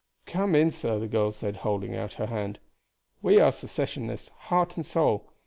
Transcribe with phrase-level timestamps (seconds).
[0.25, 2.57] "Come in, sir," the girl said, holding out her hand.
[3.21, 5.29] "We are Secessionists, heart and soul.